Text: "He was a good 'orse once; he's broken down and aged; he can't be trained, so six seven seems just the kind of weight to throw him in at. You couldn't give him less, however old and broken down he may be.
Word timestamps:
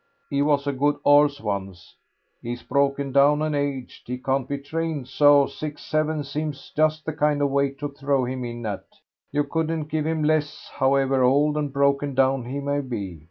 "He 0.31 0.41
was 0.41 0.65
a 0.65 0.73
good 0.73 0.95
'orse 1.05 1.39
once; 1.39 1.95
he's 2.41 2.63
broken 2.63 3.11
down 3.11 3.43
and 3.43 3.55
aged; 3.55 4.07
he 4.07 4.17
can't 4.17 4.47
be 4.49 4.57
trained, 4.57 5.07
so 5.07 5.45
six 5.45 5.83
seven 5.83 6.23
seems 6.23 6.71
just 6.75 7.05
the 7.05 7.13
kind 7.13 7.39
of 7.39 7.51
weight 7.51 7.77
to 7.81 7.89
throw 7.89 8.25
him 8.25 8.43
in 8.43 8.65
at. 8.65 8.87
You 9.31 9.43
couldn't 9.43 9.89
give 9.89 10.07
him 10.07 10.23
less, 10.23 10.71
however 10.73 11.21
old 11.21 11.55
and 11.55 11.71
broken 11.71 12.15
down 12.15 12.45
he 12.45 12.59
may 12.59 12.79
be. 12.81 13.19